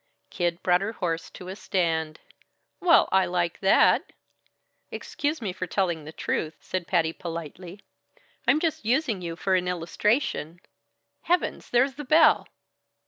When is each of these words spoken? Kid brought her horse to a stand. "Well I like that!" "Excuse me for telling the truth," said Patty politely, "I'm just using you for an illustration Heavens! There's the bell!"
Kid 0.31 0.63
brought 0.63 0.81
her 0.81 0.93
horse 0.93 1.29
to 1.29 1.47
a 1.47 1.55
stand. 1.55 2.19
"Well 2.79 3.07
I 3.11 3.27
like 3.27 3.59
that!" 3.59 4.13
"Excuse 4.89 5.43
me 5.43 5.53
for 5.53 5.67
telling 5.67 6.05
the 6.05 6.11
truth," 6.11 6.57
said 6.59 6.87
Patty 6.87 7.13
politely, 7.13 7.81
"I'm 8.47 8.59
just 8.59 8.83
using 8.83 9.21
you 9.21 9.35
for 9.35 9.53
an 9.53 9.67
illustration 9.67 10.59
Heavens! 11.25 11.69
There's 11.69 11.93
the 11.97 12.03
bell!" 12.03 12.47